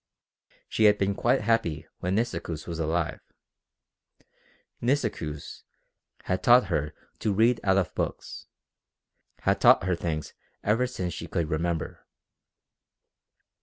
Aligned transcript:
She 0.67 0.85
had 0.85 0.97
been 0.97 1.13
quite 1.13 1.41
happy 1.41 1.85
when 1.99 2.15
Nisikoos 2.15 2.65
was 2.65 2.79
alive. 2.79 3.19
Nisikoos 4.81 5.61
had 6.23 6.41
taught 6.41 6.69
her 6.73 6.95
to 7.19 7.31
read 7.35 7.59
out 7.63 7.77
of 7.77 7.93
books, 7.93 8.47
had 9.41 9.61
taught 9.61 9.83
her 9.83 9.95
things 9.95 10.33
ever 10.63 10.87
since 10.87 11.13
she 11.13 11.27
could 11.27 11.51
remember. 11.51 12.07